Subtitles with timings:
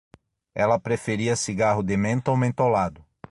[0.55, 3.05] Ela preferia cigarro de menta ou mentolado